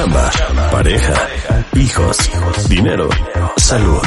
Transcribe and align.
Chamba, 0.00 0.30
pareja, 0.72 1.28
hijos, 1.74 2.16
dinero, 2.70 3.10
salud. 3.58 4.00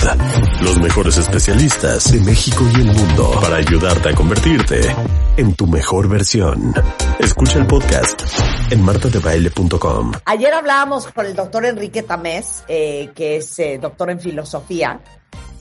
Los 0.59 0.79
mejores 0.79 1.17
especialistas 1.19 2.11
de 2.11 2.19
México 2.21 2.65
y 2.75 2.81
el 2.81 2.87
mundo 2.87 3.29
para 3.39 3.57
ayudarte 3.57 4.09
a 4.09 4.15
convertirte 4.15 4.81
en 5.37 5.53
tu 5.53 5.67
mejor 5.67 6.09
versión. 6.09 6.73
Escucha 7.19 7.59
el 7.59 7.67
podcast 7.67 8.23
en 8.71 8.81
martadebaile.com. 8.81 10.13
Ayer 10.25 10.51
hablábamos 10.55 11.05
con 11.11 11.27
el 11.27 11.35
doctor 11.35 11.63
Enrique 11.63 12.01
Tamés, 12.01 12.63
eh, 12.67 13.11
que 13.13 13.37
es 13.37 13.59
eh, 13.59 13.77
doctor 13.79 14.09
en 14.09 14.19
filosofía, 14.19 14.99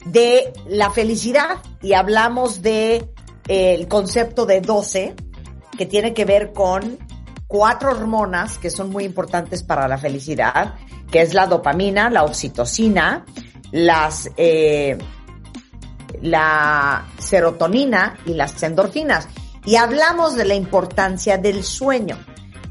de 0.03 0.51
la 0.67 0.89
felicidad 0.89 1.59
y 1.79 1.93
hablamos 1.93 2.63
de 2.63 3.07
eh, 3.47 3.75
el 3.75 3.87
concepto 3.87 4.47
de 4.47 4.61
12 4.61 5.13
que 5.77 5.85
tiene 5.85 6.15
que 6.15 6.25
ver 6.25 6.53
con 6.53 6.97
cuatro 7.53 7.91
hormonas 7.91 8.57
que 8.57 8.71
son 8.71 8.89
muy 8.89 9.03
importantes 9.03 9.61
para 9.61 9.87
la 9.87 9.99
felicidad, 9.99 10.73
que 11.11 11.21
es 11.21 11.35
la 11.35 11.45
dopamina, 11.45 12.09
la 12.09 12.23
oxitocina, 12.23 13.25
las, 13.71 14.27
eh, 14.37 14.97
la 16.23 17.05
serotonina 17.19 18.17
y 18.25 18.33
las 18.33 18.63
endorfinas. 18.63 19.27
Y 19.65 19.75
hablamos 19.75 20.33
de 20.33 20.45
la 20.45 20.55
importancia 20.55 21.37
del 21.37 21.63
sueño, 21.63 22.17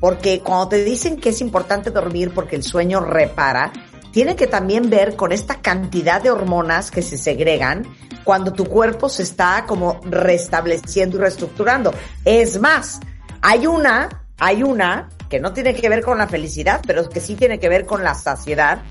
porque 0.00 0.40
cuando 0.40 0.70
te 0.70 0.82
dicen 0.82 1.16
que 1.16 1.28
es 1.28 1.40
importante 1.40 1.92
dormir 1.92 2.34
porque 2.34 2.56
el 2.56 2.64
sueño 2.64 2.98
repara, 2.98 3.72
tiene 4.10 4.34
que 4.34 4.48
también 4.48 4.90
ver 4.90 5.14
con 5.14 5.30
esta 5.30 5.60
cantidad 5.60 6.20
de 6.20 6.32
hormonas 6.32 6.90
que 6.90 7.02
se 7.02 7.18
segregan 7.18 7.86
cuando 8.24 8.52
tu 8.52 8.64
cuerpo 8.64 9.08
se 9.08 9.22
está 9.22 9.64
como 9.64 10.00
restableciendo 10.02 11.18
y 11.18 11.20
reestructurando. 11.20 11.94
Es 12.24 12.60
más, 12.60 12.98
hay 13.42 13.68
una 13.68 14.21
hay 14.38 14.62
una 14.62 15.08
que 15.28 15.40
no 15.40 15.52
tiene 15.52 15.74
que 15.74 15.88
ver 15.88 16.02
con 16.02 16.18
la 16.18 16.28
felicidad, 16.28 16.80
pero 16.86 17.08
que 17.08 17.20
sí 17.20 17.36
tiene 17.36 17.58
que 17.58 17.68
ver 17.68 17.86
con 17.86 18.04
la 18.04 18.14
saciedad, 18.14 18.82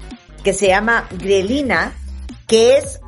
que 0.43 0.53
se 0.53 0.67
llama 0.67 1.07
grelina, 1.11 1.93
que 2.47 2.77
es 2.77 2.99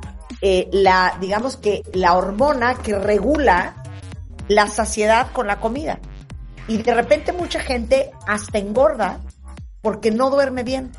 eh, 0.41 0.69
la, 0.71 1.17
digamos 1.19 1.57
que 1.57 1.83
la 1.93 2.15
hormona 2.15 2.75
que 2.75 2.97
regula 2.99 3.81
la 4.47 4.67
saciedad 4.67 5.31
con 5.31 5.47
la 5.47 5.59
comida. 5.59 5.99
Y 6.67 6.77
de 6.77 6.93
repente 6.93 7.33
mucha 7.33 7.59
gente 7.59 8.11
hasta 8.27 8.57
engorda 8.57 9.19
porque 9.81 10.11
no 10.11 10.29
duerme 10.29 10.63
bien. 10.63 10.91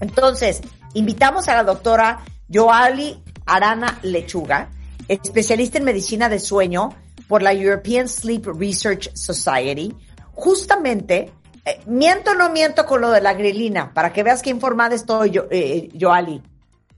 Entonces, 0.00 0.62
invitamos 0.94 1.48
a 1.48 1.54
la 1.54 1.64
doctora 1.64 2.20
Joali 2.52 3.22
Arana 3.44 3.98
Lechuga, 4.02 4.70
especialista 5.08 5.78
en 5.78 5.84
medicina 5.84 6.28
de 6.28 6.38
sueño 6.38 6.94
por 7.28 7.42
la 7.42 7.52
European 7.52 8.08
Sleep 8.08 8.46
Research 8.46 9.10
Society, 9.14 9.94
justamente, 10.36 11.32
eh, 11.64 11.80
miento 11.86 12.30
o 12.30 12.34
no 12.34 12.50
miento 12.50 12.86
con 12.86 13.00
lo 13.00 13.10
de 13.10 13.20
la 13.20 13.34
grelina, 13.34 13.92
para 13.92 14.12
que 14.12 14.22
veas 14.22 14.42
qué 14.42 14.50
informada 14.50 14.94
estoy, 14.94 15.30
yo, 15.30 15.46
eh, 15.50 15.88
Joali. 15.98 16.40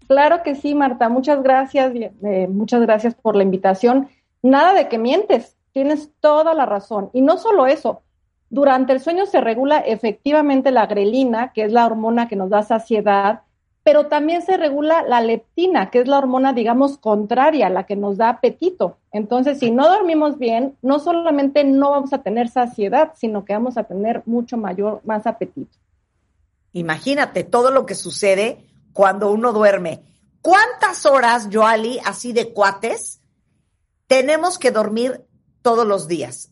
Claro 0.06 0.42
que 0.42 0.54
sí, 0.54 0.74
Marta. 0.74 1.08
Muchas 1.08 1.42
gracias. 1.42 1.92
Eh, 1.94 2.48
muchas 2.48 2.80
gracias 2.82 3.14
por 3.14 3.36
la 3.36 3.42
invitación. 3.42 4.08
Nada 4.42 4.74
de 4.74 4.88
que 4.88 4.98
mientes. 4.98 5.56
Tienes 5.72 6.10
toda 6.20 6.54
la 6.54 6.66
razón. 6.66 7.10
Y 7.12 7.20
no 7.20 7.36
solo 7.36 7.66
eso. 7.66 8.02
Durante 8.50 8.94
el 8.94 9.00
sueño 9.00 9.26
se 9.26 9.40
regula 9.40 9.78
efectivamente 9.78 10.70
la 10.70 10.86
grelina, 10.86 11.52
que 11.52 11.64
es 11.64 11.72
la 11.72 11.84
hormona 11.84 12.26
que 12.26 12.36
nos 12.36 12.48
da 12.48 12.62
saciedad, 12.62 13.42
pero 13.88 14.06
también 14.06 14.42
se 14.42 14.58
regula 14.58 15.00
la 15.00 15.22
leptina, 15.22 15.88
que 15.88 16.00
es 16.00 16.08
la 16.08 16.18
hormona, 16.18 16.52
digamos, 16.52 16.98
contraria, 16.98 17.70
la 17.70 17.86
que 17.86 17.96
nos 17.96 18.18
da 18.18 18.28
apetito. 18.28 18.98
Entonces, 19.12 19.60
si 19.60 19.70
no 19.70 19.88
dormimos 19.88 20.36
bien, 20.36 20.76
no 20.82 20.98
solamente 20.98 21.64
no 21.64 21.92
vamos 21.92 22.12
a 22.12 22.18
tener 22.18 22.50
saciedad, 22.50 23.12
sino 23.16 23.46
que 23.46 23.54
vamos 23.54 23.78
a 23.78 23.84
tener 23.84 24.22
mucho 24.26 24.58
mayor, 24.58 25.00
más 25.04 25.26
apetito. 25.26 25.74
Imagínate 26.74 27.44
todo 27.44 27.70
lo 27.70 27.86
que 27.86 27.94
sucede 27.94 28.68
cuando 28.92 29.32
uno 29.32 29.54
duerme. 29.54 30.02
¿Cuántas 30.42 31.06
horas, 31.06 31.48
Joali, 31.50 31.98
así 32.04 32.34
de 32.34 32.52
cuates, 32.52 33.22
tenemos 34.06 34.58
que 34.58 34.70
dormir 34.70 35.24
todos 35.62 35.86
los 35.86 36.08
días? 36.08 36.50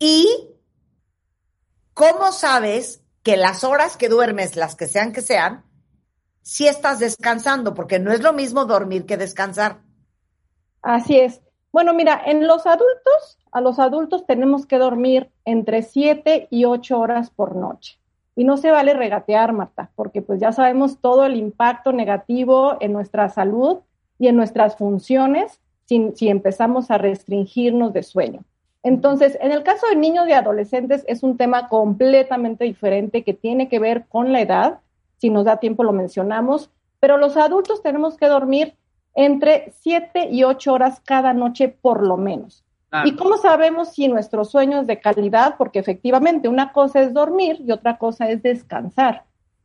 ¿Y 0.00 0.26
cómo 1.94 2.32
sabes 2.32 3.04
que 3.22 3.36
las 3.36 3.62
horas 3.62 3.96
que 3.96 4.08
duermes, 4.08 4.56
las 4.56 4.74
que 4.74 4.88
sean 4.88 5.12
que 5.12 5.22
sean, 5.22 5.62
si 6.42 6.66
estás 6.66 6.98
descansando, 6.98 7.74
porque 7.74 7.98
no 7.98 8.12
es 8.12 8.22
lo 8.22 8.32
mismo 8.32 8.64
dormir 8.64 9.06
que 9.06 9.16
descansar. 9.16 9.78
Así 10.82 11.18
es. 11.18 11.40
Bueno, 11.72 11.94
mira, 11.94 12.20
en 12.26 12.46
los 12.46 12.66
adultos, 12.66 13.38
a 13.50 13.60
los 13.60 13.78
adultos 13.78 14.26
tenemos 14.26 14.66
que 14.66 14.78
dormir 14.78 15.30
entre 15.44 15.82
7 15.82 16.48
y 16.50 16.64
8 16.64 16.98
horas 16.98 17.30
por 17.30 17.56
noche. 17.56 17.98
Y 18.34 18.44
no 18.44 18.56
se 18.56 18.70
vale 18.70 18.94
regatear, 18.94 19.52
Marta, 19.52 19.90
porque 19.94 20.22
pues 20.22 20.40
ya 20.40 20.52
sabemos 20.52 20.98
todo 21.00 21.24
el 21.24 21.36
impacto 21.36 21.92
negativo 21.92 22.76
en 22.80 22.92
nuestra 22.92 23.28
salud 23.28 23.78
y 24.18 24.28
en 24.28 24.36
nuestras 24.36 24.76
funciones 24.76 25.60
si, 25.86 26.12
si 26.14 26.28
empezamos 26.28 26.90
a 26.90 26.98
restringirnos 26.98 27.92
de 27.92 28.02
sueño. 28.02 28.44
Entonces, 28.82 29.38
en 29.40 29.52
el 29.52 29.62
caso 29.62 29.86
de 29.86 29.96
niños 29.96 30.28
y 30.28 30.32
adolescentes 30.32 31.04
es 31.06 31.22
un 31.22 31.36
tema 31.36 31.68
completamente 31.68 32.64
diferente 32.64 33.22
que 33.22 33.34
tiene 33.34 33.68
que 33.68 33.78
ver 33.78 34.06
con 34.08 34.32
la 34.32 34.40
edad 34.40 34.80
si 35.22 35.30
nos 35.30 35.44
da 35.44 35.58
tiempo 35.58 35.84
lo 35.84 35.92
mencionamos, 35.92 36.68
pero 36.98 37.16
los 37.16 37.36
adultos 37.36 37.80
tenemos 37.80 38.16
que 38.16 38.26
dormir 38.26 38.74
entre 39.14 39.72
7 39.80 40.30
y 40.32 40.42
8 40.42 40.72
horas 40.72 41.00
cada 41.04 41.32
noche 41.32 41.68
por 41.68 42.04
lo 42.04 42.16
menos. 42.16 42.64
¿Y 43.04 43.14
cómo 43.14 43.36
sabemos 43.36 43.90
si 43.90 44.08
nuestro 44.08 44.44
sueño 44.44 44.80
es 44.80 44.88
de 44.88 44.98
calidad? 44.98 45.54
Porque 45.56 45.78
efectivamente 45.78 46.48
una 46.48 46.72
cosa 46.72 47.02
es 47.02 47.14
dormir 47.14 47.62
y 47.64 47.70
otra 47.70 47.98
cosa 47.98 48.30
es 48.30 48.42
descansar. 48.42 49.22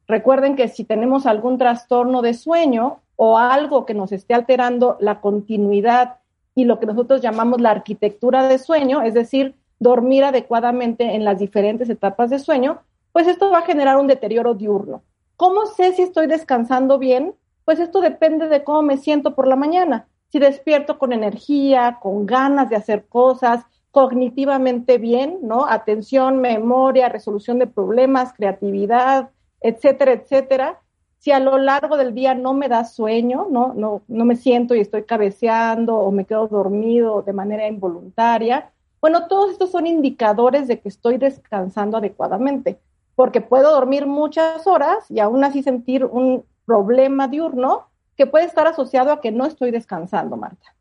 Recuerden 0.07 0.55
que 0.55 0.67
si 0.67 0.83
tenemos 0.83 1.25
algún 1.25 1.57
trastorno 1.57 2.21
de 2.21 2.35
sueño 2.35 2.99
o 3.15 3.39
algo 3.39 3.87
que 3.87 3.95
nos 3.95 4.11
esté 4.11 4.35
alterando 4.35 4.95
la 4.99 5.21
continuidad 5.21 6.17
y 6.53 6.65
lo 6.65 6.79
que 6.79 6.85
nosotros 6.85 7.19
llamamos 7.19 7.61
la 7.61 7.71
arquitectura 7.71 8.47
de 8.47 8.59
sueño, 8.59 9.01
es 9.01 9.15
decir, 9.15 9.55
dormir 9.79 10.23
adecuadamente 10.23 11.15
en 11.15 11.25
las 11.25 11.39
diferentes 11.39 11.89
etapas 11.89 12.29
de 12.29 12.37
sueño, 12.37 12.81
pues 13.11 13.25
esto 13.25 13.49
va 13.49 13.57
a 13.57 13.65
generar 13.65 13.97
un 13.97 14.05
deterioro 14.05 14.53
diurno. 14.53 15.01
¿Cómo 15.37 15.67
sé 15.67 15.93
si 15.93 16.01
estoy 16.01 16.25
descansando 16.25 16.97
bien? 16.97 17.35
Pues 17.63 17.79
esto 17.79 18.01
depende 18.01 18.47
de 18.49 18.63
cómo 18.63 18.81
me 18.81 18.97
siento 18.97 19.35
por 19.35 19.47
la 19.47 19.55
mañana. 19.55 20.07
Si 20.29 20.39
despierto 20.39 20.97
con 20.97 21.13
energía, 21.13 21.99
con 22.01 22.25
ganas 22.25 22.71
de 22.71 22.75
hacer 22.75 23.05
cosas, 23.07 23.63
cognitivamente 23.91 24.97
bien, 24.97 25.37
¿no? 25.43 25.67
Atención, 25.67 26.41
memoria, 26.41 27.07
resolución 27.09 27.59
de 27.59 27.67
problemas, 27.67 28.33
creatividad, 28.33 29.29
etcétera, 29.61 30.13
etcétera. 30.13 30.81
Si 31.19 31.31
a 31.31 31.39
lo 31.39 31.59
largo 31.59 31.97
del 31.97 32.15
día 32.15 32.33
no 32.33 32.55
me 32.55 32.67
da 32.67 32.83
sueño, 32.83 33.47
no, 33.51 33.73
no, 33.75 34.01
no 34.07 34.25
me 34.25 34.37
siento 34.37 34.73
y 34.73 34.79
estoy 34.79 35.03
cabeceando 35.03 35.97
o 35.97 36.11
me 36.11 36.25
quedo 36.25 36.47
dormido 36.47 37.21
de 37.21 37.33
manera 37.33 37.67
involuntaria, 37.67 38.71
bueno, 38.99 39.27
todos 39.27 39.51
estos 39.51 39.69
son 39.69 39.85
indicadores 39.85 40.67
de 40.67 40.79
que 40.79 40.89
estoy 40.89 41.17
descansando 41.17 41.97
adecuadamente 41.97 42.79
porque 43.17 43.41
puedo 43.41 43.71
dormir 43.71 44.05
muchas 44.05 44.67
horas 44.67 45.09
y 45.09 45.19
aún 45.19 45.43
así 45.43 45.63
sentir 45.63 46.05
un 46.05 46.45
problema 46.65 47.27
diurno 47.27 47.87
que 48.15 48.27
puede 48.27 48.45
estar 48.45 48.67
asociado 48.67 49.11
a 49.11 49.21
que 49.21 49.31
no 49.31 49.47
estoy 49.47 49.71
descansando, 49.71 50.37
Marta. 50.37 50.75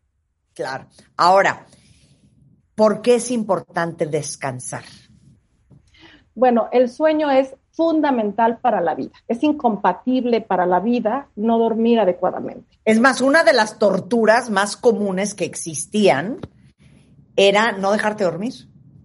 Claro. 0.52 0.84
Ahora, 1.16 1.64
¿por 2.74 3.00
qué 3.00 3.14
es 3.14 3.30
importante 3.30 4.04
descansar? 4.04 4.82
Bueno, 6.34 6.69
el 6.72 6.91
sueño 6.91 7.30
es 7.30 7.56
fundamental 7.70 8.58
para 8.58 8.82
la 8.82 8.94
vida. 8.94 9.14
Es 9.28 9.42
incompatible 9.42 10.42
para 10.42 10.66
la 10.66 10.80
vida 10.80 11.28
no 11.36 11.58
dormir 11.58 12.00
adecuadamente. 12.00 12.78
Es 12.84 13.00
más, 13.00 13.22
una 13.22 13.44
de 13.44 13.54
las 13.54 13.78
torturas 13.78 14.50
más 14.50 14.76
comunes 14.76 15.32
que 15.32 15.47
existían 15.47 16.41
era 17.34 17.72
no 17.72 17.92
dejarte 17.92 18.24
dormir. 18.24 18.53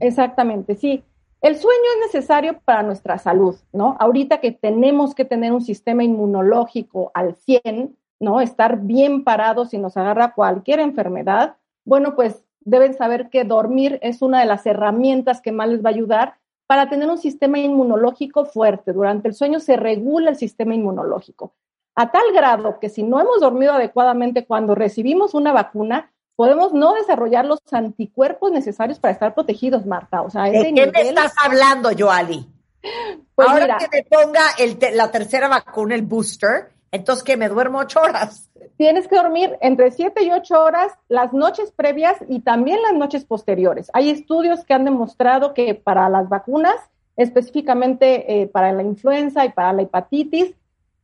Exactamente, 0.02 0.76
sí. 0.76 1.06
El 1.42 1.56
sueño 1.56 1.82
es 1.96 2.14
necesario 2.14 2.60
para 2.64 2.84
nuestra 2.84 3.18
salud, 3.18 3.56
¿no? 3.74 3.98
Ahorita 4.00 4.40
que 4.40 4.52
tenemos 4.52 5.16
que 5.16 5.26
tener 5.26 5.52
un 5.54 5.62
sistema 5.62 6.04
inmunológico 6.04 7.10
al 7.16 7.36
100, 7.36 7.98
¿no? 8.20 8.42
Estar 8.42 8.82
bien 8.82 9.24
parados 9.24 9.72
si 9.72 9.80
nos 9.80 9.98
agarra 9.98 10.36
cualquier 10.36 10.80
enfermedad, 10.80 11.56
bueno, 11.84 12.16
pues 12.16 12.44
deben 12.60 12.94
saber 12.94 13.30
que 13.30 13.44
dormir 13.44 13.98
es 14.04 14.22
una 14.22 14.40
de 14.42 14.46
las 14.46 14.68
herramientas 14.68 15.42
que 15.42 15.52
más 15.52 15.70
les 15.70 15.84
va 15.84 15.90
a 15.90 15.94
ayudar 15.94 16.36
para 16.68 16.90
tener 16.90 17.10
un 17.10 17.18
sistema 17.18 17.58
inmunológico 17.58 18.46
fuerte. 18.46 18.94
Durante 18.94 19.28
el 19.28 19.34
sueño 19.34 19.60
se 19.60 19.78
regula 19.78 20.30
el 20.30 20.36
sistema 20.36 20.76
inmunológico, 20.76 21.56
a 21.96 22.12
tal 22.12 22.32
grado 22.36 22.80
que 22.80 22.90
si 22.90 23.02
no 23.02 23.20
hemos 23.20 23.40
dormido 23.40 23.74
adecuadamente 23.74 24.46
cuando 24.46 24.76
recibimos 24.76 25.34
una 25.34 25.54
vacuna, 25.54 26.12
podemos 26.36 26.74
no 26.74 26.94
desarrollar 26.94 27.46
los 27.46 27.60
anticuerpos 27.72 28.52
necesarios 28.52 29.00
para 29.00 29.14
estar 29.14 29.34
protegidos, 29.34 29.86
Marta. 29.86 30.22
O 30.22 30.30
sea, 30.30 30.44
¿De 30.44 30.74
qué 30.74 30.88
me 30.88 31.02
estás 31.02 31.34
hablando, 31.44 31.90
Joali? 31.98 32.48
Pues 33.36 33.48
Ahora 33.48 33.78
que 33.78 33.88
me 33.92 34.04
ponga 34.04 34.42
la 34.94 35.12
tercera 35.12 35.48
vacuna, 35.48 35.96
el 35.96 36.02
booster, 36.02 36.72
entonces 36.92 37.24
que 37.24 37.38
me 37.38 37.48
duermo 37.48 37.80
ocho 37.80 38.02
horas. 38.02 38.50
Tienes 38.78 39.08
que 39.08 39.16
dormir 39.16 39.58
entre 39.62 39.92
siete 39.92 40.24
y 40.24 40.32
ocho 40.32 40.60
horas 40.60 40.92
las 41.08 41.34
noches 41.34 41.72
previas 41.72 42.18
y 42.28 42.40
también 42.40 42.82
las 42.82 42.94
noches 42.94 43.26
posteriores. 43.26 43.92
Hay 43.94 44.10
estudios 44.10 44.66
que 44.66 44.74
han 44.74 44.86
demostrado 44.86 45.54
que 45.54 45.76
para 45.76 46.10
las 46.10 46.28
vacunas 46.30 46.76
específicamente 47.16 48.42
eh, 48.42 48.48
para 48.48 48.72
la 48.72 48.84
influenza 48.84 49.46
y 49.46 49.50
para 49.50 49.74
la 49.74 49.84
hepatitis. 49.84 50.54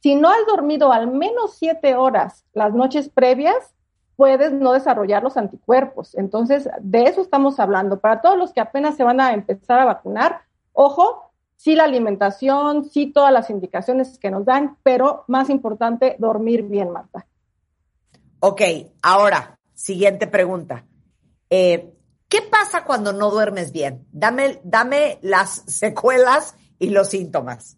Si 0.02 0.16
no 0.16 0.30
has 0.30 0.46
dormido 0.48 0.92
al 0.92 1.08
menos 1.08 1.56
siete 1.58 1.96
horas 1.96 2.46
las 2.54 2.74
noches 2.74 3.10
previas, 3.10 3.74
puedes 4.18 4.52
no 4.52 4.74
desarrollar 4.74 5.24
los 5.24 5.38
anticuerpos. 5.38 6.16
Entonces, 6.16 6.68
de 6.82 7.04
eso 7.04 7.22
estamos 7.22 7.60
hablando. 7.60 8.00
Para 8.02 8.20
todos 8.20 8.38
los 8.38 8.52
que 8.52 8.60
apenas 8.60 8.98
se 8.98 9.04
van 9.04 9.22
a 9.22 9.34
empezar 9.34 9.80
a 9.80 9.86
vacunar, 9.86 10.42
ojo, 10.74 11.32
sí 11.56 11.76
la 11.76 11.86
alimentación, 11.86 12.90
sí 12.90 13.14
todas 13.14 13.32
las 13.32 13.50
indicaciones 13.50 14.18
que 14.18 14.32
nos 14.32 14.44
dan, 14.44 14.78
pero 14.84 15.24
más 15.28 15.50
importante, 15.50 16.16
dormir 16.20 16.64
bien, 16.64 16.92
Marta. 16.92 17.26
Ok, 18.40 18.62
ahora, 19.04 19.60
siguiente 19.74 20.28
pregunta. 20.28 20.84
Eh, 21.50 21.94
¿Qué 22.28 22.42
pasa 22.42 22.84
cuando 22.84 23.14
no 23.14 23.30
duermes 23.30 23.72
bien? 23.72 24.06
Dame, 24.12 24.60
dame 24.64 25.20
las 25.22 25.50
secuelas 25.68 26.56
y 26.80 26.90
los 26.90 27.10
síntomas. 27.10 27.78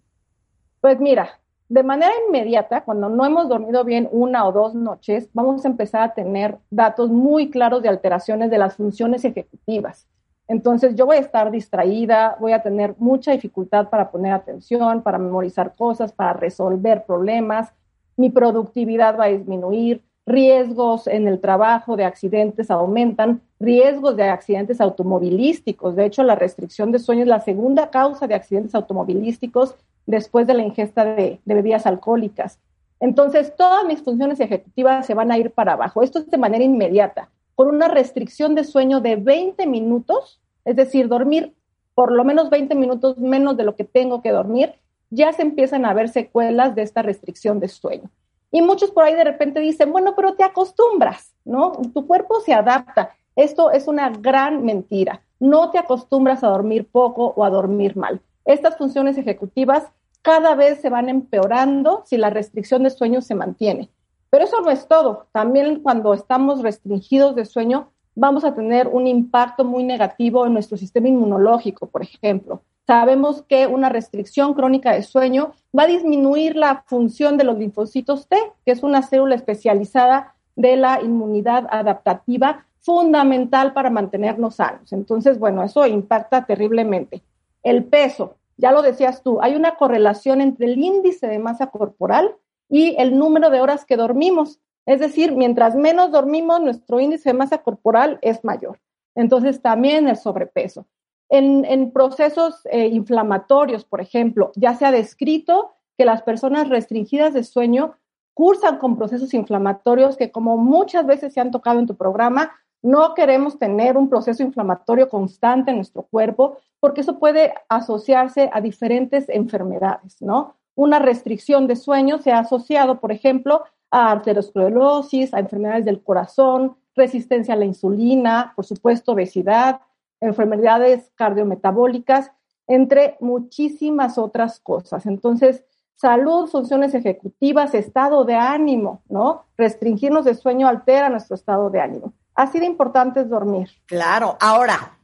Pues 0.79 0.99
mira, 0.99 1.41
de 1.69 1.83
manera 1.83 2.11
inmediata, 2.27 2.81
cuando 2.81 3.09
no 3.09 3.23
hemos 3.25 3.47
dormido 3.47 3.83
bien 3.83 4.09
una 4.11 4.47
o 4.47 4.51
dos 4.51 4.73
noches, 4.73 5.29
vamos 5.33 5.63
a 5.63 5.67
empezar 5.67 6.01
a 6.01 6.13
tener 6.15 6.57
datos 6.71 7.11
muy 7.11 7.51
claros 7.51 7.83
de 7.83 7.89
alteraciones 7.89 8.49
de 8.49 8.57
las 8.57 8.75
funciones 8.75 9.23
ejecutivas. 9.23 10.07
Entonces 10.47 10.95
yo 10.95 11.05
voy 11.05 11.17
a 11.17 11.19
estar 11.19 11.51
distraída, 11.51 12.35
voy 12.39 12.53
a 12.53 12.63
tener 12.63 12.95
mucha 12.97 13.33
dificultad 13.33 13.89
para 13.89 14.09
poner 14.09 14.33
atención, 14.33 15.03
para 15.03 15.19
memorizar 15.19 15.75
cosas, 15.75 16.11
para 16.11 16.33
resolver 16.33 17.03
problemas, 17.05 17.71
mi 18.17 18.31
productividad 18.31 19.17
va 19.17 19.25
a 19.25 19.29
disminuir, 19.29 20.03
riesgos 20.25 21.05
en 21.05 21.27
el 21.27 21.39
trabajo 21.39 21.95
de 21.95 22.03
accidentes 22.03 22.71
aumentan, 22.71 23.41
riesgos 23.59 24.15
de 24.15 24.23
accidentes 24.23 24.81
automovilísticos. 24.81 25.95
De 25.95 26.05
hecho, 26.05 26.23
la 26.23 26.35
restricción 26.35 26.91
de 26.91 26.99
sueño 26.99 27.21
es 27.21 27.27
la 27.27 27.39
segunda 27.39 27.91
causa 27.91 28.27
de 28.27 28.33
accidentes 28.33 28.73
automovilísticos 28.73 29.75
después 30.09 30.47
de 30.47 30.55
la 30.55 30.63
ingesta 30.63 31.05
de, 31.05 31.39
bebidas 31.45 31.85
alcohólicas. 31.85 32.57
Entonces, 32.99 33.55
todas 33.55 33.85
mis 33.85 34.01
funciones 34.01 34.39
ejecutivas 34.39 35.05
se 35.05 35.13
van 35.13 35.31
a 35.31 35.37
ir 35.37 35.51
para 35.51 35.73
abajo. 35.73 36.01
Esto 36.01 36.19
es 36.19 36.29
de 36.29 36.37
manera 36.37 36.63
inmediata, 36.63 37.29
con 37.53 37.67
una 37.67 37.87
restricción 37.87 38.55
de 38.55 38.63
sueño 38.63 39.01
de 39.01 39.17
20 39.17 39.67
minutos, 39.67 40.41
es 40.65 40.75
decir, 40.75 41.07
dormir 41.07 41.53
por 41.93 42.11
lo 42.11 42.23
menos 42.23 42.49
20 42.49 42.73
minutos 42.75 43.17
menos 43.19 43.55
de 43.55 43.63
lo 43.63 43.75
que 43.75 43.83
tengo 43.83 44.21
que 44.21 44.31
dormir, 44.31 44.73
ya 45.11 45.31
se 45.31 45.43
empiezan 45.43 45.85
a 45.85 45.93
ver 45.93 46.09
secuelas 46.09 46.73
de 46.73 46.81
esta 46.81 47.01
restricción 47.01 47.59
de 47.59 47.67
sueño. 47.67 48.09
Y 48.51 48.61
muchos 48.61 48.89
por 48.89 49.03
ahí 49.03 49.13
de 49.13 49.23
repente 49.23 49.59
dicen, 49.59 49.91
bueno, 49.91 50.15
pero 50.15 50.33
te 50.33 50.43
acostumbras, 50.43 51.33
¿no? 51.45 51.73
Tu 51.93 52.07
cuerpo 52.07 52.39
se 52.39 52.53
adapta. 52.53 53.11
Esto 53.35 53.69
es 53.69 53.87
una 53.87 54.09
gran 54.09 54.63
mentira. 54.63 55.21
No 55.39 55.69
te 55.69 55.77
acostumbras 55.77 56.43
a 56.43 56.47
dormir 56.47 56.87
poco 56.91 57.33
o 57.35 57.43
a 57.43 57.49
dormir 57.49 57.95
mal. 57.95 58.21
Estas 58.45 58.77
funciones 58.77 59.17
ejecutivas 59.17 59.83
cada 60.21 60.55
vez 60.55 60.81
se 60.81 60.89
van 60.89 61.09
empeorando 61.09 62.03
si 62.05 62.17
la 62.17 62.29
restricción 62.29 62.83
de 62.83 62.89
sueño 62.89 63.21
se 63.21 63.35
mantiene. 63.35 63.89
Pero 64.29 64.45
eso 64.45 64.61
no 64.61 64.69
es 64.69 64.87
todo. 64.87 65.27
También 65.31 65.81
cuando 65.81 66.13
estamos 66.13 66.61
restringidos 66.61 67.35
de 67.35 67.45
sueño, 67.45 67.91
vamos 68.15 68.43
a 68.43 68.53
tener 68.53 68.87
un 68.87 69.07
impacto 69.07 69.63
muy 69.63 69.83
negativo 69.83 70.45
en 70.45 70.53
nuestro 70.53 70.77
sistema 70.77 71.07
inmunológico, 71.07 71.87
por 71.87 72.03
ejemplo. 72.03 72.61
Sabemos 72.85 73.43
que 73.43 73.67
una 73.67 73.89
restricción 73.89 74.53
crónica 74.53 74.93
de 74.93 75.03
sueño 75.03 75.51
va 75.77 75.83
a 75.83 75.87
disminuir 75.87 76.55
la 76.55 76.83
función 76.87 77.37
de 77.37 77.43
los 77.43 77.57
linfocitos 77.57 78.27
T, 78.27 78.35
que 78.65 78.71
es 78.71 78.83
una 78.83 79.03
célula 79.03 79.35
especializada 79.35 80.35
de 80.55 80.75
la 80.75 81.01
inmunidad 81.01 81.67
adaptativa 81.69 82.65
fundamental 82.81 83.73
para 83.73 83.89
mantenernos 83.89 84.55
sanos. 84.55 84.91
Entonces, 84.91 85.37
bueno, 85.37 85.63
eso 85.63 85.85
impacta 85.85 86.45
terriblemente. 86.45 87.21
El 87.61 87.83
peso, 87.85 88.35
ya 88.59 88.73
lo 88.73 88.81
decías 88.81 89.23
tú, 89.23 89.41
hay 89.41 89.55
una 89.55 89.75
correlación 89.75 90.41
entre 90.41 90.65
el 90.65 90.77
índice 90.77 91.27
de 91.27 91.39
masa 91.39 91.67
corporal 91.67 92.35
y 92.67 92.95
el 92.99 93.17
número 93.17 93.49
de 93.49 93.61
horas 93.61 93.85
que 93.85 93.95
dormimos. 93.95 94.59
Es 94.85 94.99
decir, 94.99 95.33
mientras 95.33 95.75
menos 95.75 96.11
dormimos, 96.11 96.59
nuestro 96.61 96.99
índice 96.99 97.29
de 97.29 97.37
masa 97.37 97.59
corporal 97.59 98.19
es 98.21 98.43
mayor. 98.43 98.79
Entonces, 99.15 99.61
también 99.61 100.09
el 100.09 100.17
sobrepeso. 100.17 100.87
En, 101.29 101.91
procesos 101.91 102.65
eh, 102.65 102.87
inflamatorios, 102.87 103.85
por 103.85 104.01
ejemplo, 104.01 104.51
ya 104.55 104.73
se 104.73 104.85
ha 104.85 104.91
descrito 104.91 105.75
que 105.97 106.05
las 106.05 106.23
personas 106.23 106.69
restringidas 106.69 107.33
de 107.33 107.43
sueño 107.43 107.95
cursan 108.33 108.77
con 108.77 108.97
procesos 108.97 109.33
inflamatorios 109.33 110.17
que, 110.17 110.31
como 110.31 110.57
muchas 110.57 111.05
veces 111.05 111.33
se 111.33 111.39
han 111.39 111.51
tocado 111.51 111.79
en 111.79 111.87
tu 111.87 111.95
programa, 111.95 112.51
no 112.81 113.13
queremos 113.13 113.59
tener 113.59 113.97
un 113.97 114.09
proceso 114.09 114.43
inflamatorio 114.43 115.09
constante 115.09 115.71
en 115.71 115.77
nuestro 115.77 116.03
cuerpo 116.03 116.57
porque 116.79 117.01
eso 117.01 117.19
puede 117.19 117.53
asociarse 117.67 118.49
a 118.53 118.61
diferentes 118.61 119.27
enfermedades, 119.29 120.21
¿no? 120.21 120.55
Una 120.75 120.99
restricción 120.99 121.67
de 121.67 121.75
sueño 121.75 122.19
se 122.19 122.31
ha 122.31 122.39
asociado, 122.39 123.01
por 123.01 123.11
ejemplo, 123.11 123.63
a 123.91 124.11
arteriosclerosis, 124.11 125.33
a 125.33 125.39
enfermedades 125.39 125.83
del 125.83 126.01
corazón, 126.01 126.77
resistencia 126.95 127.53
a 127.53 127.57
la 127.57 127.65
insulina, 127.65 128.53
por 128.55 128.65
supuesto, 128.65 129.11
obesidad, 129.11 129.81
enfermedades 130.21 131.11
cardiometabólicas, 131.15 132.31
entre 132.67 133.17
muchísimas 133.19 134.17
otras 134.17 134.59
cosas. 134.59 135.05
Entonces, 135.05 135.65
salud, 135.95 136.47
funciones 136.47 136.93
ejecutivas, 136.93 137.73
estado 137.73 138.23
de 138.23 138.35
ánimo, 138.35 139.01
¿no? 139.09 139.45
Restringirnos 139.57 140.23
de 140.23 140.35
sueño 140.35 140.67
altera 140.67 141.09
nuestro 141.09 141.35
estado 141.35 141.69
de 141.69 141.81
ánimo. 141.81 142.13
Así 142.39 142.57
de 142.57 142.65
importante 142.67 143.19
es 143.19 143.29
dormir. 143.29 143.67
Claro. 143.85 144.37
Ahora, 144.39 144.97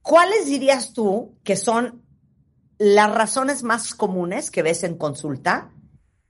¿cuáles 0.00 0.46
dirías 0.46 0.94
tú 0.94 1.34
que 1.44 1.56
son 1.56 2.00
las 2.78 3.14
razones 3.14 3.62
más 3.62 3.94
comunes 3.94 4.50
que 4.50 4.62
ves 4.62 4.82
en 4.82 4.96
consulta 4.96 5.68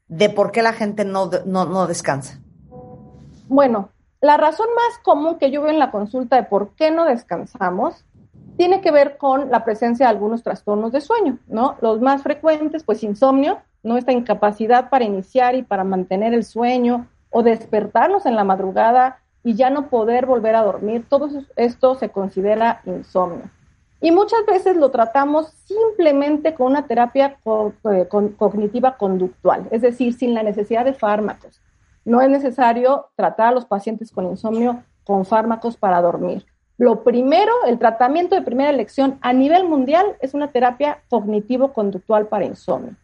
de 0.09 0.29
por 0.29 0.51
qué 0.51 0.63
la 0.63 0.73
gente 0.73 1.05
no, 1.05 1.31
no, 1.47 1.67
no 1.67 1.87
descansa? 1.87 2.41
Bueno, 3.47 3.91
la 4.21 4.37
razón 4.37 4.67
más 4.75 4.99
común 5.05 5.39
que 5.39 5.53
yo 5.53 5.63
veo 5.63 5.71
en 5.71 5.79
la 5.79 5.93
consulta 5.93 6.35
de 6.35 6.43
por 6.43 6.75
qué 6.75 6.91
no 6.91 7.05
descansamos 7.05 8.05
tiene 8.57 8.81
que 8.81 8.91
ver 8.91 9.19
con 9.19 9.51
la 9.53 9.65
presencia 9.65 10.07
de 10.07 10.11
algunos 10.11 10.43
trastornos 10.43 10.91
de 10.91 11.01
sueño, 11.01 11.39
¿no? 11.47 11.77
Los 11.81 12.01
más 12.01 12.25
frecuentes, 12.25 12.83
pues 12.83 13.05
insomnio, 13.05 13.61
nuestra 13.85 14.13
incapacidad 14.13 14.91
para 14.91 15.05
iniciar 15.05 15.55
y 15.55 15.63
para 15.63 15.85
mantener 15.85 16.35
el 16.35 16.43
sueño 16.43 17.07
o 17.31 17.45
despertarnos 17.45 18.27
en 18.27 18.35
la 18.35 18.43
madrugada 18.43 19.21
y 19.45 19.55
ya 19.55 19.71
no 19.71 19.89
poder 19.89 20.27
volver 20.27 20.55
a 20.55 20.63
dormir, 20.63 21.07
todo 21.09 21.29
esto 21.57 21.95
se 21.95 22.09
considera 22.11 22.83
insomnio. 22.85 23.51
Y 24.01 24.13
muchas 24.13 24.47
veces 24.47 24.77
lo 24.77 24.91
tratamos 24.91 25.49
simplemente 25.65 26.55
con 26.55 26.69
una 26.69 26.87
terapia 26.87 27.37
eh, 27.91 28.09
cognitiva 28.37 28.97
conductual, 28.97 29.67
es 29.71 29.83
decir, 29.83 30.15
sin 30.15 30.35
la 30.35 30.43
necesidad 30.43 30.85
de 30.85 30.93
fármacos. 30.93 31.61
No 32.05 32.21
es 32.21 32.31
necesario 32.31 33.09
tratar 33.17 33.49
a 33.49 33.53
los 33.53 33.65
pacientes 33.65 34.13
con 34.13 34.27
insomnio 34.27 34.83
con 35.05 35.25
fármacos 35.25 35.77
para 35.77 36.01
dormir. 36.01 36.47
Lo 36.77 37.03
primero, 37.03 37.53
el 37.67 37.79
tratamiento 37.79 38.37
de 38.37 38.43
primera 38.43 38.71
elección 38.71 39.19
a 39.21 39.33
nivel 39.33 39.65
mundial 39.65 40.17
es 40.21 40.33
una 40.33 40.53
terapia 40.53 41.03
cognitivo-conductual 41.09 42.29
para 42.29 42.45
insomnio. 42.45 42.95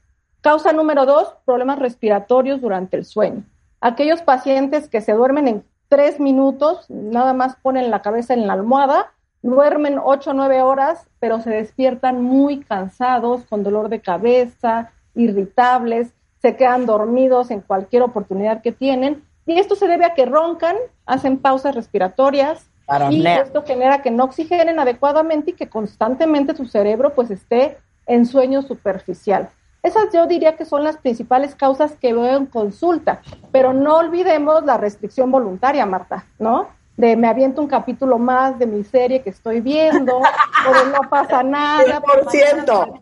Causa 0.40 0.72
número 0.72 1.06
dos, 1.06 1.34
problemas 1.44 1.80
respiratorios 1.80 2.60
durante 2.60 2.96
el 2.96 3.04
sueño. 3.04 3.42
Aquellos 3.80 4.22
pacientes 4.22 4.88
que 4.88 5.00
se 5.00 5.12
duermen 5.12 5.48
en 5.48 5.64
tres 5.88 6.20
minutos, 6.20 6.88
nada 6.88 7.32
más 7.32 7.56
ponen 7.56 7.90
la 7.90 8.02
cabeza 8.02 8.34
en 8.34 8.46
la 8.46 8.52
almohada, 8.54 9.12
duermen 9.42 10.00
ocho 10.02 10.30
o 10.30 10.34
nueve 10.34 10.62
horas, 10.62 11.06
pero 11.20 11.40
se 11.40 11.50
despiertan 11.50 12.22
muy 12.22 12.60
cansados, 12.60 13.44
con 13.44 13.62
dolor 13.62 13.88
de 13.88 14.00
cabeza, 14.00 14.90
irritables 15.14 16.12
se 16.44 16.56
quedan 16.56 16.84
dormidos 16.84 17.50
en 17.50 17.62
cualquier 17.62 18.02
oportunidad 18.02 18.60
que 18.60 18.70
tienen. 18.70 19.24
Y 19.46 19.58
esto 19.58 19.76
se 19.76 19.88
debe 19.88 20.04
a 20.04 20.12
que 20.12 20.26
roncan, 20.26 20.76
hacen 21.06 21.38
pausas 21.38 21.74
respiratorias 21.74 22.68
y 23.10 23.26
esto 23.26 23.62
genera 23.62 24.02
que 24.02 24.10
no 24.10 24.24
oxigenen 24.24 24.78
adecuadamente 24.78 25.52
y 25.52 25.54
que 25.54 25.70
constantemente 25.70 26.54
su 26.54 26.66
cerebro 26.66 27.14
pues 27.14 27.30
esté 27.30 27.78
en 28.06 28.26
sueño 28.26 28.60
superficial. 28.60 29.48
Esas 29.84 30.12
yo 30.12 30.26
diría 30.26 30.56
que 30.56 30.64
son 30.64 30.82
las 30.82 30.96
principales 30.96 31.54
causas 31.54 31.92
que 32.00 32.12
veo 32.12 32.36
en 32.36 32.46
consulta, 32.46 33.22
pero 33.52 33.72
no 33.72 33.98
olvidemos 33.98 34.64
la 34.64 34.76
restricción 34.76 35.30
voluntaria, 35.30 35.86
Marta, 35.86 36.26
¿no? 36.40 36.68
de 36.96 37.16
me 37.16 37.26
aviento 37.26 37.60
un 37.60 37.66
capítulo 37.66 38.18
más 38.18 38.58
de 38.58 38.66
mi 38.66 38.84
serie 38.84 39.22
que 39.22 39.30
estoy 39.30 39.60
viendo, 39.60 40.16
o 40.16 40.84
no 40.92 41.08
pasa 41.10 41.42
nada. 41.42 42.00
100%. 42.00 43.00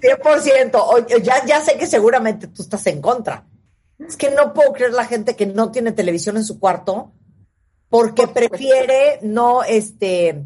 100%. 0.00 1.22
ya, 1.22 1.44
ya 1.44 1.60
sé 1.60 1.76
que 1.76 1.86
seguramente 1.86 2.46
tú 2.46 2.62
estás 2.62 2.86
en 2.86 3.00
contra. 3.00 3.44
Es 3.98 4.16
que 4.16 4.30
no 4.30 4.54
puedo 4.54 4.72
creer 4.72 4.92
la 4.92 5.04
gente 5.04 5.36
que 5.36 5.46
no 5.46 5.70
tiene 5.70 5.92
televisión 5.92 6.36
en 6.36 6.44
su 6.44 6.58
cuarto 6.58 7.12
porque 7.88 8.26
prefiere 8.26 9.18
no, 9.22 9.62
este, 9.62 10.44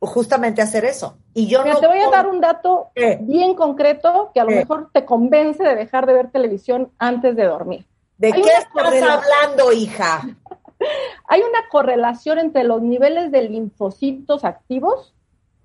justamente 0.00 0.62
hacer 0.62 0.84
eso. 0.84 1.16
Y 1.32 1.46
yo 1.46 1.64
no 1.64 1.78
te 1.78 1.86
voy 1.86 1.98
a 1.98 2.10
dar 2.10 2.26
un 2.26 2.40
dato 2.40 2.90
bien 3.20 3.54
concreto 3.54 4.30
que 4.34 4.40
a 4.40 4.44
lo 4.44 4.50
mejor 4.50 4.90
te 4.92 5.04
convence 5.04 5.62
de 5.62 5.74
dejar 5.74 6.06
de 6.06 6.12
ver 6.12 6.30
televisión 6.30 6.90
antes 6.98 7.36
de 7.36 7.44
dormir. 7.44 7.86
¿De 8.18 8.32
qué 8.32 8.40
estás 8.40 9.02
hablando, 9.02 9.72
hija? 9.72 10.22
Hay 11.28 11.40
una 11.40 11.68
correlación 11.70 12.38
entre 12.38 12.64
los 12.64 12.82
niveles 12.82 13.32
de 13.32 13.42
linfocitos 13.48 14.44
activos 14.44 15.14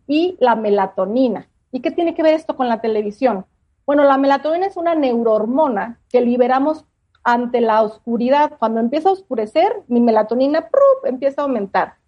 y 0.08 0.38
la 0.40 0.56
melatonina. 0.56 1.48
¿Y 1.72 1.82
qué 1.82 1.92
tiene 1.92 2.16
que 2.16 2.24
ver 2.24 2.34
esto 2.34 2.56
con 2.56 2.68
la 2.68 2.82
televisión? 2.82 3.46
Bueno, 3.86 4.04
la 4.04 4.18
melatonina 4.18 4.66
es 4.68 4.78
una 4.78 4.96
neurohormona 4.96 6.00
que 6.10 6.22
liberamos 6.22 6.86
ante 7.24 7.62
la 7.62 7.82
oscuridad. 7.84 8.54
Cuando 8.58 8.80
empieza 8.80 9.10
a 9.10 9.14
oscurecer, 9.14 9.84
mi 9.88 10.00
melatonina 10.00 10.70
empieza 11.04 11.42
a 11.42 11.44
aumentar. 11.46 11.99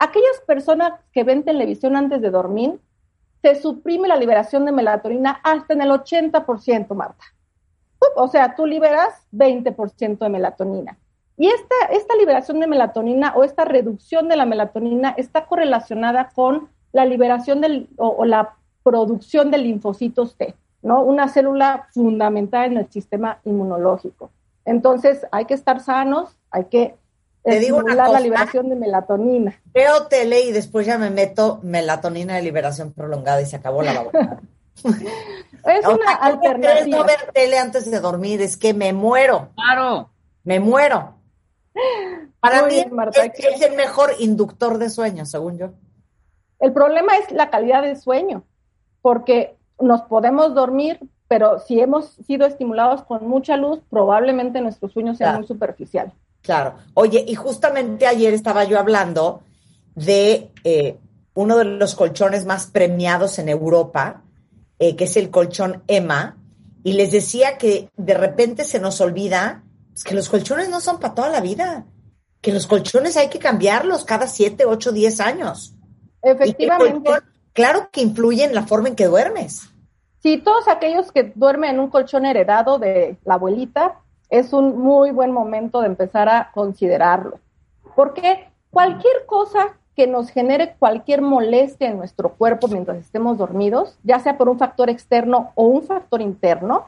Aquellas 0.00 0.40
personas 0.46 0.94
que 1.12 1.24
ven 1.24 1.44
televisión 1.44 1.94
antes 1.94 2.22
de 2.22 2.30
dormir, 2.30 2.80
se 3.42 3.54
suprime 3.54 4.08
la 4.08 4.16
liberación 4.16 4.64
de 4.64 4.72
melatonina 4.72 5.40
hasta 5.44 5.74
en 5.74 5.82
el 5.82 5.90
80%, 5.90 6.94
Marta. 6.94 7.24
O 8.16 8.28
sea, 8.28 8.54
tú 8.56 8.66
liberas 8.66 9.26
20% 9.32 10.18
de 10.18 10.28
melatonina. 10.30 10.98
Y 11.36 11.48
esta, 11.48 11.74
esta 11.92 12.16
liberación 12.16 12.60
de 12.60 12.66
melatonina 12.66 13.34
o 13.36 13.44
esta 13.44 13.66
reducción 13.66 14.28
de 14.28 14.36
la 14.36 14.46
melatonina 14.46 15.14
está 15.16 15.44
correlacionada 15.46 16.30
con 16.34 16.70
la 16.92 17.04
liberación 17.04 17.60
del, 17.60 17.88
o, 17.98 18.24
la 18.24 18.56
producción 18.82 19.50
de 19.50 19.58
linfocitos 19.58 20.36
T, 20.36 20.54
¿no? 20.82 21.02
Una 21.02 21.28
célula 21.28 21.88
fundamental 21.92 22.72
en 22.72 22.78
el 22.78 22.90
sistema 22.90 23.38
inmunológico. 23.44 24.30
Entonces, 24.64 25.26
hay 25.30 25.44
que 25.44 25.54
estar 25.54 25.80
sanos, 25.80 26.38
hay 26.50 26.64
que 26.64 26.96
te 27.42 27.58
digo 27.58 27.82
la 27.82 28.20
liberación 28.20 28.68
de 28.68 28.76
melatonina. 28.76 29.60
Veo 29.72 30.06
tele 30.06 30.42
y 30.42 30.52
después 30.52 30.86
ya 30.86 30.98
me 30.98 31.10
meto 31.10 31.60
melatonina 31.62 32.36
de 32.36 32.42
liberación 32.42 32.92
prolongada 32.92 33.40
y 33.40 33.46
se 33.46 33.56
acabó 33.56 33.82
la 33.82 33.94
labor. 33.94 34.12
es 34.84 35.86
una 35.86 36.14
alternativa. 36.14 36.98
No 36.98 37.04
ver 37.04 37.32
tele 37.32 37.58
antes 37.58 37.90
de 37.90 38.00
dormir, 38.00 38.42
es 38.42 38.56
que 38.56 38.74
me 38.74 38.92
muero. 38.92 39.48
Claro. 39.54 40.10
Me 40.44 40.60
muero. 40.60 41.14
Para 42.40 42.66
mí 42.66 42.74
es, 42.78 43.62
el 43.62 43.76
mejor 43.76 44.12
inductor 44.18 44.78
de 44.78 44.90
sueño, 44.90 45.24
según 45.26 45.58
yo. 45.58 45.70
El 46.58 46.72
problema 46.72 47.16
es 47.16 47.30
la 47.30 47.50
calidad 47.50 47.82
del 47.82 47.96
sueño, 47.96 48.44
porque 49.02 49.56
nos 49.78 50.02
podemos 50.02 50.54
dormir, 50.54 51.00
pero 51.28 51.58
si 51.58 51.80
hemos 51.80 52.12
sido 52.26 52.46
estimulados 52.46 53.02
con 53.04 53.26
mucha 53.26 53.56
luz, 53.56 53.80
probablemente 53.88 54.60
nuestro 54.60 54.88
sueño 54.88 55.14
sea 55.14 55.34
muy 55.34 55.46
superficial. 55.46 56.12
Claro. 56.42 56.74
Oye, 56.94 57.24
y 57.26 57.34
justamente 57.34 58.06
ayer 58.06 58.32
estaba 58.34 58.64
yo 58.64 58.78
hablando 58.78 59.42
de 59.94 60.50
eh, 60.64 60.96
uno 61.34 61.58
de 61.58 61.64
los 61.64 61.94
colchones 61.94 62.46
más 62.46 62.66
premiados 62.66 63.38
en 63.38 63.48
Europa, 63.48 64.22
eh, 64.78 64.96
que 64.96 65.04
es 65.04 65.16
el 65.16 65.30
colchón 65.30 65.82
EMA, 65.86 66.36
y 66.82 66.94
les 66.94 67.12
decía 67.12 67.58
que 67.58 67.90
de 67.96 68.14
repente 68.14 68.64
se 68.64 68.80
nos 68.80 69.00
olvida 69.00 69.62
que 70.04 70.14
los 70.14 70.28
colchones 70.28 70.68
no 70.68 70.80
son 70.80 70.98
para 70.98 71.14
toda 71.14 71.28
la 71.28 71.40
vida, 71.40 71.84
que 72.40 72.52
los 72.52 72.66
colchones 72.66 73.16
hay 73.16 73.28
que 73.28 73.38
cambiarlos 73.38 74.04
cada 74.04 74.26
siete, 74.26 74.64
ocho, 74.64 74.92
diez 74.92 75.20
años. 75.20 75.74
Efectivamente. 76.22 77.10
claro 77.52 77.88
que 77.92 78.00
influye 78.02 78.44
en 78.44 78.54
la 78.54 78.66
forma 78.66 78.88
en 78.88 78.96
que 78.96 79.06
duermes. 79.06 79.68
Sí, 80.22 80.38
todos 80.38 80.68
aquellos 80.68 81.12
que 81.12 81.32
duermen 81.34 81.70
en 81.70 81.80
un 81.80 81.90
colchón 81.90 82.26
heredado 82.26 82.78
de 82.78 83.18
la 83.24 83.34
abuelita, 83.34 84.00
es 84.30 84.52
un 84.52 84.78
muy 84.78 85.10
buen 85.10 85.32
momento 85.32 85.80
de 85.80 85.88
empezar 85.88 86.28
a 86.28 86.50
considerarlo. 86.52 87.38
Porque 87.94 88.48
cualquier 88.70 89.26
cosa 89.26 89.76
que 89.96 90.06
nos 90.06 90.30
genere 90.30 90.76
cualquier 90.78 91.20
molestia 91.20 91.88
en 91.88 91.98
nuestro 91.98 92.30
cuerpo 92.30 92.68
mientras 92.68 92.98
estemos 92.98 93.36
dormidos, 93.36 93.98
ya 94.02 94.20
sea 94.20 94.38
por 94.38 94.48
un 94.48 94.58
factor 94.58 94.88
externo 94.88 95.50
o 95.56 95.64
un 95.64 95.82
factor 95.82 96.22
interno, 96.22 96.86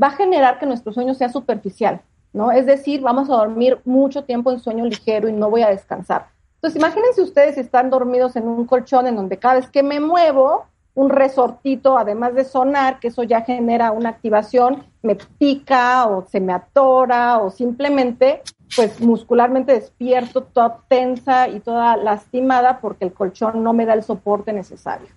va 0.00 0.08
a 0.08 0.12
generar 0.12 0.58
que 0.58 0.66
nuestro 0.66 0.92
sueño 0.92 1.14
sea 1.14 1.30
superficial, 1.30 2.00
¿no? 2.32 2.52
Es 2.52 2.66
decir, 2.66 3.00
vamos 3.00 3.30
a 3.30 3.36
dormir 3.36 3.80
mucho 3.84 4.24
tiempo 4.24 4.52
en 4.52 4.60
sueño 4.60 4.84
ligero 4.84 5.28
y 5.28 5.32
no 5.32 5.50
voy 5.50 5.62
a 5.62 5.70
descansar. 5.70 6.28
Entonces, 6.56 6.78
imagínense 6.78 7.22
ustedes 7.22 7.56
si 7.56 7.60
están 7.60 7.90
dormidos 7.90 8.36
en 8.36 8.46
un 8.46 8.66
colchón 8.66 9.06
en 9.06 9.16
donde 9.16 9.38
cada 9.38 9.54
vez 9.54 9.68
que 9.68 9.82
me 9.82 9.98
muevo, 9.98 10.66
un 10.94 11.08
resortito, 11.08 11.96
además 11.96 12.34
de 12.34 12.44
sonar, 12.44 13.00
que 13.00 13.08
eso 13.08 13.22
ya 13.22 13.42
genera 13.42 13.92
una 13.92 14.10
activación, 14.10 14.84
me 15.02 15.16
pica 15.16 16.06
o 16.06 16.26
se 16.28 16.40
me 16.40 16.52
atora 16.52 17.38
o 17.38 17.50
simplemente, 17.50 18.42
pues 18.76 19.00
muscularmente 19.00 19.72
despierto, 19.72 20.42
toda 20.42 20.82
tensa 20.88 21.48
y 21.48 21.60
toda 21.60 21.96
lastimada 21.96 22.80
porque 22.80 23.06
el 23.06 23.12
colchón 23.12 23.62
no 23.62 23.72
me 23.72 23.86
da 23.86 23.94
el 23.94 24.02
soporte 24.02 24.52
necesario. 24.52 25.08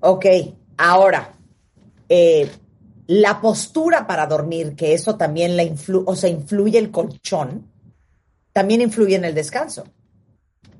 Ok, 0.00 0.26
ahora, 0.76 1.30
eh, 2.08 2.50
la 3.06 3.40
postura 3.40 4.06
para 4.06 4.26
dormir, 4.26 4.76
que 4.76 4.92
eso 4.92 5.16
también 5.16 5.56
la 5.56 5.62
influ 5.62 6.04
o 6.06 6.14
sea, 6.14 6.30
influye 6.30 6.78
el 6.78 6.90
colchón, 6.90 7.66
también 8.52 8.82
influye 8.82 9.16
en 9.16 9.24
el 9.24 9.34
descanso. 9.34 9.84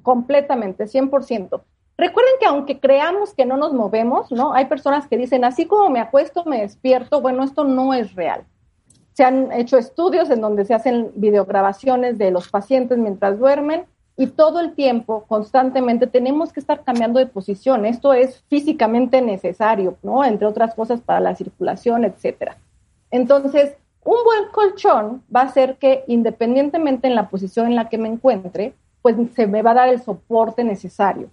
Completamente, 0.02 0.86
100%. 0.86 1.62
Recuerden 2.00 2.32
que 2.40 2.46
aunque 2.46 2.80
creamos 2.80 3.34
que 3.34 3.44
no 3.44 3.58
nos 3.58 3.74
movemos, 3.74 4.32
¿no? 4.32 4.54
Hay 4.54 4.64
personas 4.64 5.06
que 5.06 5.18
dicen, 5.18 5.44
así 5.44 5.66
como 5.66 5.90
me 5.90 6.00
acuesto, 6.00 6.46
me 6.46 6.62
despierto. 6.62 7.20
Bueno, 7.20 7.44
esto 7.44 7.64
no 7.64 7.92
es 7.92 8.14
real. 8.14 8.44
Se 9.12 9.22
han 9.22 9.52
hecho 9.52 9.76
estudios 9.76 10.30
en 10.30 10.40
donde 10.40 10.64
se 10.64 10.72
hacen 10.72 11.10
videograbaciones 11.14 12.16
de 12.16 12.30
los 12.30 12.48
pacientes 12.48 12.96
mientras 12.96 13.38
duermen 13.38 13.84
y 14.16 14.28
todo 14.28 14.60
el 14.60 14.74
tiempo, 14.74 15.26
constantemente, 15.28 16.06
tenemos 16.06 16.54
que 16.54 16.60
estar 16.60 16.84
cambiando 16.84 17.18
de 17.18 17.26
posición. 17.26 17.84
Esto 17.84 18.14
es 18.14 18.44
físicamente 18.48 19.20
necesario, 19.20 19.98
¿no? 20.02 20.24
Entre 20.24 20.46
otras 20.46 20.74
cosas 20.74 21.02
para 21.02 21.20
la 21.20 21.34
circulación, 21.34 22.06
etcétera. 22.06 22.56
Entonces, 23.10 23.74
un 24.04 24.16
buen 24.24 24.50
colchón 24.52 25.22
va 25.34 25.42
a 25.42 25.44
hacer 25.44 25.76
que 25.76 26.04
independientemente 26.06 27.08
en 27.08 27.14
la 27.14 27.28
posición 27.28 27.66
en 27.66 27.76
la 27.76 27.90
que 27.90 27.98
me 27.98 28.08
encuentre, 28.08 28.72
pues 29.02 29.16
se 29.34 29.46
me 29.46 29.60
va 29.60 29.72
a 29.72 29.74
dar 29.74 29.88
el 29.90 30.00
soporte 30.00 30.64
necesario. 30.64 31.28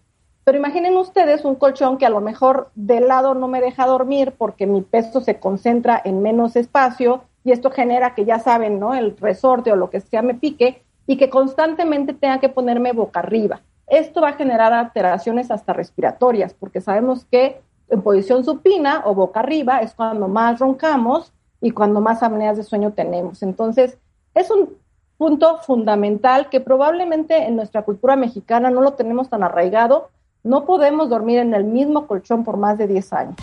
Pero 0.47 0.59
imaginen 0.59 0.95
ustedes 0.95 1.43
un 1.43 1.55
colchón 1.55 1.97
que 1.97 2.05
a 2.05 2.09
lo 2.09 2.21
mejor 2.21 2.71
de 2.73 3.01
lado 3.01 3.33
no 3.33 3.49
me 3.49 3.59
deja 3.59 3.85
dormir 3.85 4.33
porque 4.37 4.65
mi 4.65 4.81
peso 4.81 5.19
se 5.19 5.41
concentra 5.41 6.01
en 6.05 6.21
menos 6.21 6.55
espacio 6.55 7.23
y 7.43 7.51
esto 7.51 7.69
genera 7.69 8.15
que 8.15 8.23
ya 8.23 8.39
saben, 8.39 8.79
¿no? 8.79 8.95
El 8.95 9.17
resorte 9.17 9.73
o 9.73 9.75
lo 9.75 9.89
que 9.89 9.99
sea 9.99 10.21
me 10.21 10.35
pique 10.35 10.83
y 11.05 11.17
que 11.17 11.29
constantemente 11.29 12.13
tenga 12.13 12.39
que 12.39 12.47
ponerme 12.47 12.93
boca 12.93 13.19
arriba. 13.19 13.59
Esto 13.87 14.21
va 14.21 14.29
a 14.29 14.33
generar 14.35 14.71
alteraciones 14.71 15.51
hasta 15.51 15.73
respiratorias 15.73 16.53
porque 16.53 16.79
sabemos 16.79 17.25
que 17.25 17.59
en 17.89 18.01
posición 18.01 18.45
supina 18.45 19.01
o 19.03 19.13
boca 19.15 19.41
arriba 19.41 19.79
es 19.79 19.93
cuando 19.95 20.29
más 20.29 20.59
roncamos 20.59 21.33
y 21.59 21.71
cuando 21.71 21.99
más 21.99 22.23
apneas 22.23 22.55
de 22.55 22.63
sueño 22.63 22.93
tenemos. 22.93 23.43
Entonces, 23.43 23.97
es 24.33 24.49
un 24.49 24.77
punto 25.17 25.57
fundamental 25.57 26.47
que 26.47 26.61
probablemente 26.61 27.35
en 27.35 27.57
nuestra 27.57 27.81
cultura 27.81 28.15
mexicana 28.15 28.69
no 28.69 28.79
lo 28.79 28.93
tenemos 28.93 29.29
tan 29.29 29.43
arraigado, 29.43 30.09
no 30.47 30.65
podemos 30.65 31.09
dormir 31.09 31.39
en 31.39 31.53
el 31.53 31.65
mismo 31.65 32.07
colchón 32.07 32.43
por 32.43 32.57
más 32.57 32.77
de 32.77 32.87
10 32.87 33.13
años. 33.13 33.35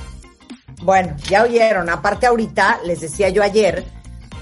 Bueno, 0.82 1.14
ya 1.28 1.44
oyeron. 1.44 1.88
Aparte 1.88 2.26
ahorita, 2.26 2.80
les 2.84 3.00
decía 3.00 3.28
yo 3.28 3.42
ayer, 3.42 3.84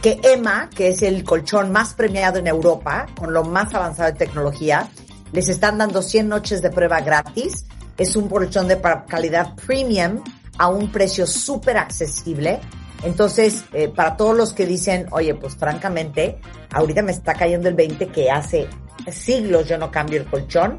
que 0.00 0.20
EMA, 0.22 0.70
que 0.74 0.88
es 0.88 1.02
el 1.02 1.24
colchón 1.24 1.70
más 1.70 1.94
premiado 1.94 2.38
en 2.38 2.46
Europa, 2.46 3.06
con 3.18 3.32
lo 3.32 3.44
más 3.44 3.74
avanzado 3.74 4.10
de 4.10 4.18
tecnología, 4.18 4.88
les 5.32 5.48
están 5.48 5.78
dando 5.78 6.02
100 6.02 6.28
noches 6.28 6.62
de 6.62 6.70
prueba 6.70 7.00
gratis. 7.00 7.66
Es 7.96 8.16
un 8.16 8.28
colchón 8.28 8.68
de 8.68 8.80
calidad 9.06 9.54
premium 9.66 10.22
a 10.58 10.68
un 10.68 10.90
precio 10.90 11.26
súper 11.26 11.76
accesible. 11.76 12.60
Entonces, 13.02 13.64
eh, 13.72 13.88
para 13.88 14.16
todos 14.16 14.36
los 14.36 14.52
que 14.52 14.66
dicen, 14.66 15.06
oye, 15.10 15.34
pues 15.34 15.56
francamente, 15.56 16.38
ahorita 16.72 17.02
me 17.02 17.12
está 17.12 17.34
cayendo 17.34 17.68
el 17.68 17.74
20 17.74 18.08
que 18.08 18.30
hace 18.30 18.68
siglos 19.10 19.66
yo 19.66 19.78
no 19.78 19.90
cambio 19.90 20.20
el 20.20 20.26
colchón, 20.26 20.78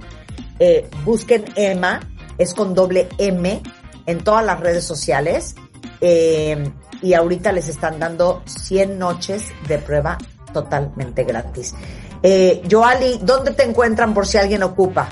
eh, 0.59 0.89
busquen 1.05 1.45
Emma, 1.55 1.99
es 2.37 2.53
con 2.53 2.73
doble 2.73 3.09
M 3.17 3.61
en 4.05 4.23
todas 4.23 4.45
las 4.45 4.59
redes 4.59 4.83
sociales. 4.83 5.55
Eh, 6.01 6.71
y 7.01 7.13
ahorita 7.13 7.51
les 7.51 7.67
están 7.67 7.99
dando 7.99 8.41
100 8.45 8.97
noches 8.97 9.51
de 9.67 9.77
prueba 9.77 10.17
totalmente 10.53 11.23
gratis. 11.23 11.75
Eh, 12.21 12.61
Joali, 12.69 13.19
¿dónde 13.21 13.51
te 13.51 13.63
encuentran 13.63 14.13
por 14.13 14.25
si 14.25 14.37
alguien 14.37 14.63
ocupa? 14.63 15.09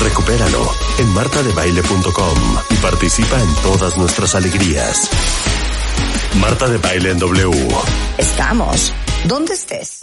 Recupéralo 0.00 0.70
en 0.98 1.12
martadebaile.com 1.12 2.38
y 2.70 2.74
participa 2.76 3.40
en 3.40 3.54
todas 3.56 3.96
nuestras 3.98 4.34
alegrías. 4.34 5.10
Marta 6.40 6.68
de 6.68 6.78
Baile 6.78 7.10
en 7.10 7.18
W. 7.18 7.68
Estamos. 8.18 8.94
¿Dónde 9.24 9.54
estés? 9.54 10.00